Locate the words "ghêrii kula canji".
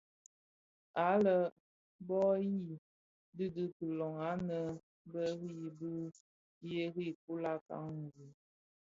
6.69-8.25